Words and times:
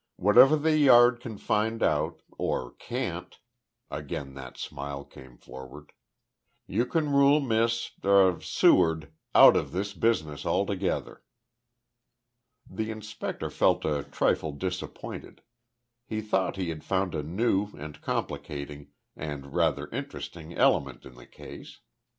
Whatever 0.15 0.55
the 0.55 0.75
Yard 0.75 1.19
can 1.19 1.37
find 1.37 1.83
out 1.83 2.23
or 2.35 2.73
can't," 2.73 3.37
again 3.91 4.33
that 4.33 4.57
smile 4.57 5.05
came 5.05 5.37
forward, 5.37 5.91
"you 6.65 6.87
can 6.87 7.11
rule 7.11 7.39
Miss 7.39 7.91
er 8.03 8.39
Seward 8.41 9.11
out 9.35 9.55
of 9.55 9.71
this 9.73 9.93
business 9.93 10.43
altogether." 10.43 11.21
The 12.67 12.89
inspector 12.89 13.51
felt 13.51 13.85
a 13.85 14.03
trifle 14.03 14.53
disappointed. 14.53 15.43
He 16.07 16.19
thought 16.21 16.55
he 16.55 16.69
had 16.69 16.83
found 16.83 17.13
a 17.13 17.21
new, 17.21 17.67
and 17.77 18.01
complicating, 18.01 18.89
and 19.15 19.53
rather 19.53 19.85
interesting 19.89 20.51
element 20.55 21.05
in 21.05 21.13
the 21.13 21.27
case. 21.27 21.79